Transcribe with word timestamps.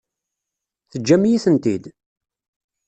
Teǧǧam-iyi-tent-id? 0.91 1.83